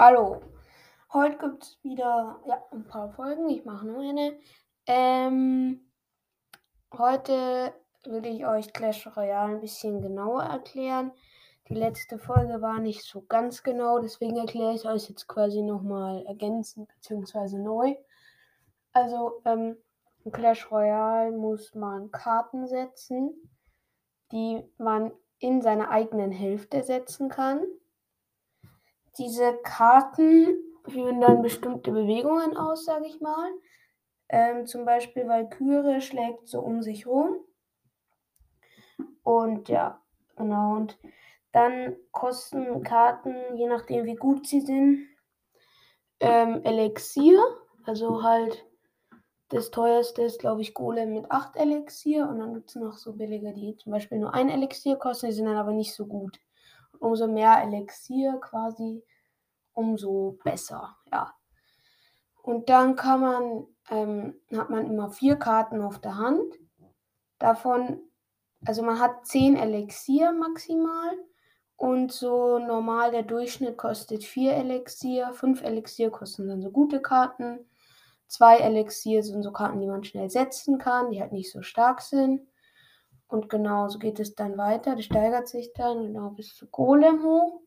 [0.00, 0.40] Hallo.
[1.12, 3.48] Heute gibt es wieder ja, ein paar Folgen.
[3.50, 4.38] Ich mache nur eine.
[4.86, 5.90] Ähm,
[6.96, 7.74] heute
[8.04, 11.10] will ich euch Clash Royale ein bisschen genauer erklären.
[11.68, 16.24] Die letzte Folge war nicht so ganz genau, deswegen erkläre ich euch jetzt quasi nochmal
[16.26, 17.58] ergänzend bzw.
[17.58, 17.96] neu.
[18.92, 19.78] Also, ähm,
[20.24, 23.34] in Clash Royale muss man Karten setzen,
[24.30, 25.10] die man
[25.40, 27.66] in seiner eigenen Hälfte setzen kann.
[29.18, 30.56] Diese Karten
[30.86, 33.50] führen dann bestimmte Bewegungen aus, sage ich mal.
[34.28, 37.36] Ähm, zum Beispiel Valkyrie schlägt so um sich rum.
[39.22, 40.00] Und ja,
[40.36, 40.76] genau.
[40.76, 40.98] Und
[41.52, 45.08] dann kosten Karten, je nachdem wie gut sie sind,
[46.20, 47.38] ähm, Elixier.
[47.84, 48.66] Also halt
[49.48, 52.28] das teuerste ist, glaube ich, Golem mit 8 Elixier.
[52.28, 55.32] Und dann gibt es noch so billige, die zum Beispiel nur ein Elixier kosten, die
[55.32, 56.38] sind dann aber nicht so gut.
[57.00, 59.02] Umso mehr Elixier quasi,
[59.72, 61.34] umso besser, ja.
[62.42, 66.54] Und dann kann man, ähm, hat man immer vier Karten auf der Hand.
[67.38, 68.00] Davon,
[68.64, 71.12] also man hat 10 Elixier maximal.
[71.76, 75.32] Und so normal der Durchschnitt kostet 4 Elixier.
[75.34, 77.68] 5 Elixier kosten dann so gute Karten.
[78.28, 82.00] 2 Elixier sind so Karten, die man schnell setzen kann, die halt nicht so stark
[82.00, 82.48] sind.
[83.28, 84.96] Und genau so geht es dann weiter.
[84.96, 87.60] Das steigert sich dann genau bis zu Golem hoch.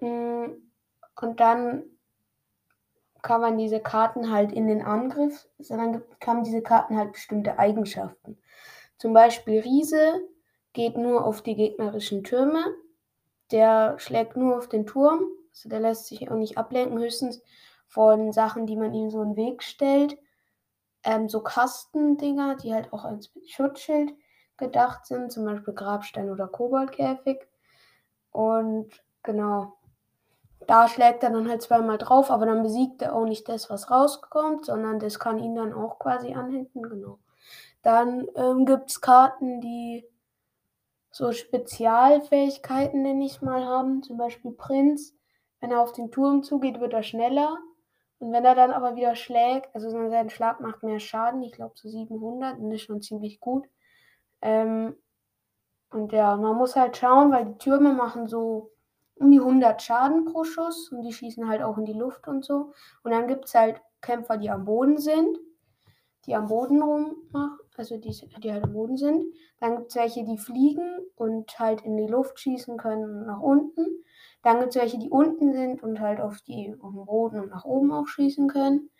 [0.00, 0.52] Mm,
[1.20, 1.84] und dann
[3.22, 8.38] kann man diese Karten halt in den Angriff, sondern kann diese Karten halt bestimmte Eigenschaften.
[8.98, 10.20] Zum Beispiel Riese
[10.72, 12.62] geht nur auf die gegnerischen Türme.
[13.50, 15.24] Der schlägt nur auf den Turm.
[15.50, 17.42] Also der lässt sich auch nicht ablenken, höchstens
[17.86, 20.18] von Sachen, die man ihm so in den Weg stellt.
[21.04, 24.12] Ähm, so Kastendinger, die halt auch als Schutzschild
[24.58, 27.46] gedacht sind, zum Beispiel Grabstein oder Koboldkäfig.
[28.30, 28.88] Und
[29.22, 29.74] genau,
[30.66, 33.90] da schlägt er dann halt zweimal drauf, aber dann besiegt er auch nicht das, was
[33.90, 37.18] rauskommt, sondern das kann ihn dann auch quasi anhinten, genau.
[37.82, 40.04] Dann ähm, gibt es Karten, die
[41.10, 44.02] so Spezialfähigkeiten, nenne ich mal, haben.
[44.02, 45.14] Zum Beispiel Prinz.
[45.60, 47.58] Wenn er auf den Turm zugeht, wird er schneller.
[48.18, 51.74] Und wenn er dann aber wieder schlägt, also sein Schlag macht mehr Schaden, ich glaube
[51.76, 53.66] so 700, und ist schon ziemlich gut.
[54.42, 54.96] Ähm,
[55.90, 58.72] und ja, man muss halt schauen, weil die Türme machen so
[59.14, 62.44] um die 100 Schaden pro Schuss und die schießen halt auch in die Luft und
[62.44, 62.72] so.
[63.02, 65.38] Und dann gibt es halt Kämpfer, die am Boden sind,
[66.26, 69.24] die am Boden rummachen, also die, die halt am Boden sind.
[69.60, 74.04] Dann gibt es welche, die fliegen und halt in die Luft schießen können nach unten.
[74.42, 77.50] Dann gibt es welche, die unten sind und halt auf, die, auf den Boden und
[77.50, 78.90] nach oben auch schießen können.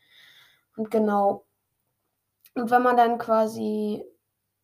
[0.76, 1.44] Und genau.
[2.54, 4.04] Und wenn man dann quasi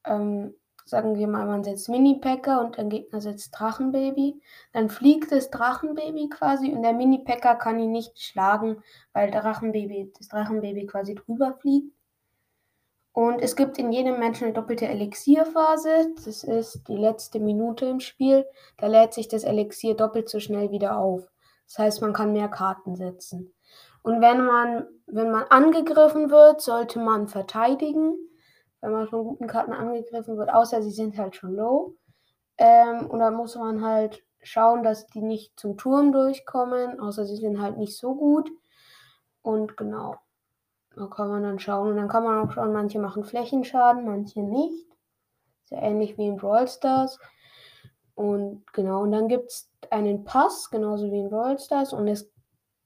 [0.04, 4.40] ähm, sagen wir mal, man setzt Mini-Packer und der Gegner setzt Drachenbaby,
[4.72, 10.28] dann fliegt das Drachenbaby quasi und der Mini-Packer kann ihn nicht schlagen, weil Drachenbaby, das
[10.28, 11.94] Drachenbaby quasi drüber fliegt.
[13.12, 16.12] Und es gibt in jedem Menschen eine doppelte Elixierphase.
[16.24, 18.44] Das ist die letzte Minute im Spiel.
[18.76, 21.30] Da lädt sich das Elixier doppelt so schnell wieder auf.
[21.68, 23.54] Das heißt, man kann mehr Karten setzen.
[24.02, 28.16] Und wenn man, wenn man angegriffen wird, sollte man verteidigen
[28.84, 31.96] wenn man von guten Karten angegriffen wird, außer sie sind halt schon low.
[32.58, 37.36] Ähm, und dann muss man halt schauen, dass die nicht zum Turm durchkommen, außer sie
[37.36, 38.50] sind halt nicht so gut.
[39.40, 40.16] Und genau,
[40.94, 41.88] da kann man dann schauen.
[41.88, 44.86] Und dann kann man auch schauen, manche machen Flächenschaden, manche nicht.
[45.64, 47.18] Sehr ähnlich wie in Brawl Stars.
[48.14, 51.94] Und genau, und dann gibt es einen Pass, genauso wie in Brawl Stars.
[51.94, 52.30] Und es,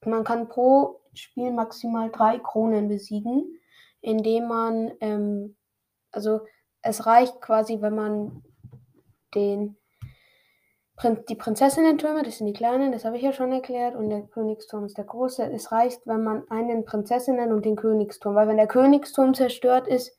[0.04, 3.58] man kann pro Spiel maximal drei Kronen besiegen,
[4.00, 5.56] indem man ähm,
[6.12, 6.40] also
[6.82, 8.42] es reicht quasi, wenn man
[9.34, 9.76] den
[11.28, 14.84] die Prinzessinnen-Türme, das sind die kleinen, das habe ich ja schon erklärt, und der Königsturm
[14.84, 15.44] ist der große.
[15.52, 20.16] Es reicht, wenn man einen Prinzessinnen und den Königsturm, weil wenn der Königsturm zerstört ist,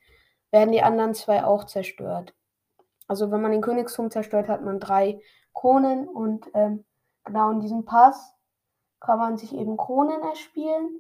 [0.52, 2.34] werden die anderen zwei auch zerstört.
[3.08, 5.20] Also wenn man den Königsturm zerstört, hat man drei
[5.54, 6.86] Kronen und ähm,
[7.26, 8.34] genau in diesem Pass
[9.00, 11.00] kann man sich eben Kronen erspielen.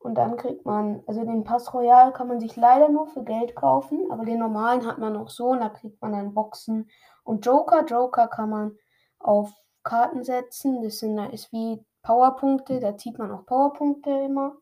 [0.00, 3.54] Und dann kriegt man, also den Pass Royal kann man sich leider nur für Geld
[3.54, 6.90] kaufen, aber den normalen hat man auch so und da kriegt man dann Boxen.
[7.22, 8.78] Und Joker, Joker kann man
[9.18, 9.52] auf
[9.82, 10.82] Karten setzen.
[10.82, 14.56] Das sind, ist wie Powerpunkte, da zieht man auch Powerpunkte immer.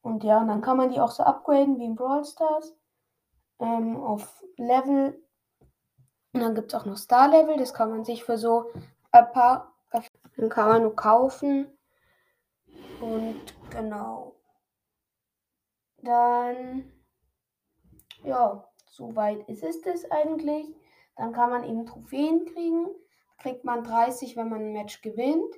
[0.00, 2.74] Und ja, und dann kann man die auch so upgraden wie in Brawl Stars
[3.58, 5.22] ähm, auf Level.
[6.32, 8.70] Und dann gibt es auch noch Star Level, das kann man sich für so
[9.12, 9.74] ein paar,
[10.36, 11.66] dann kann man nur kaufen.
[13.02, 14.36] Und genau.
[15.98, 16.90] Dann,
[18.22, 20.74] ja, soweit ist es eigentlich.
[21.16, 22.86] Dann kann man eben Trophäen kriegen.
[23.38, 25.54] Kriegt man 30, wenn man ein Match gewinnt.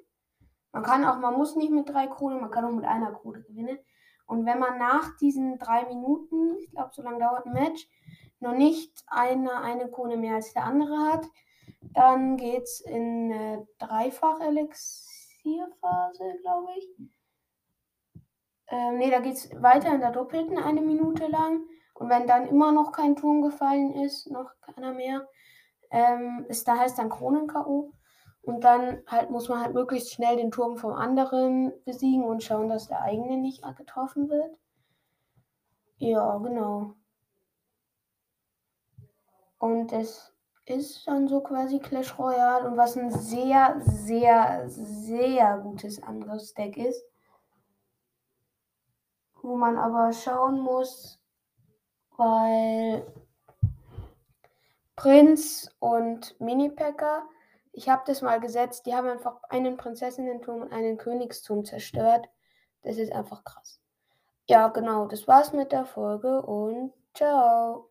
[0.72, 3.42] Man kann auch, man muss nicht mit drei Kronen, man kann auch mit einer Krone
[3.42, 3.78] gewinnen.
[4.26, 7.88] Und wenn man nach diesen drei Minuten, ich glaube, so lange dauert ein Match,
[8.40, 11.24] noch nicht eine, eine Krone mehr als der andere hat,
[11.94, 16.88] dann geht es in eine Dreifach-Elixierphase, glaube ich.
[18.68, 21.60] Ähm, ne, da geht es weiter in der doppelten eine Minute lang.
[21.94, 25.26] Und wenn dann immer noch kein Turm gefallen ist, noch keiner mehr,
[25.90, 27.92] ähm, ist da heißt dann Kronen-K.O.
[28.42, 32.68] Und dann halt muss man halt möglichst schnell den Turm vom anderen besiegen und schauen,
[32.68, 34.56] dass der eigene nicht getroffen wird.
[35.98, 36.94] Ja, genau.
[39.58, 40.32] Und es
[40.66, 47.02] ist dann so quasi Clash Royale und was ein sehr, sehr, sehr gutes Angriffsdeck ist.
[49.46, 51.20] Wo man aber schauen muss,
[52.16, 53.06] weil
[54.96, 57.22] Prinz und Mini-Packer,
[57.70, 62.28] ich habe das mal gesetzt, die haben einfach einen Prinzessinnenturm und einen Königsturm zerstört.
[62.82, 63.80] Das ist einfach krass.
[64.48, 67.88] Ja, genau, das war's mit der Folge und ciao.